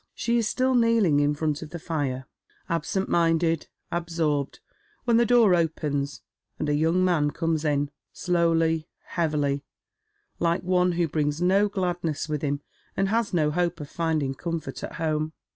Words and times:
She 0.15 0.39
is 0.39 0.49
still 0.49 0.73
kneeUng 0.73 1.21
in 1.21 1.35
front 1.35 1.61
of 1.61 1.69
the 1.69 1.77
fire, 1.77 2.25
absent 2.67 3.07
minded, 3.07 3.67
absorbed, 3.91 4.59
when 5.03 5.17
the 5.17 5.27
door 5.27 5.53
opens, 5.53 6.23
and 6.57 6.67
a 6.67 6.73
young 6.73 7.05
man 7.05 7.29
comes 7.29 7.63
in, 7.63 7.91
slowly, 8.11 8.87
heavily, 9.09 9.63
like 10.39 10.63
one 10.63 10.93
who 10.93 11.07
brings 11.07 11.39
no 11.39 11.69
gladness 11.69 12.27
with 12.27 12.41
him, 12.41 12.61
and 12.97 13.09
has 13.09 13.31
no 13.31 13.51
hope 13.51 13.79
of 13.79 13.91
finding 13.91 14.33
tomfort 14.33 14.83
at 14.83 14.93
home. 14.93 15.33